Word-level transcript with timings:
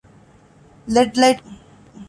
ލެޑް 0.93 1.15
ލައިޓް 1.21 1.41
ހޯދުން 1.45 1.61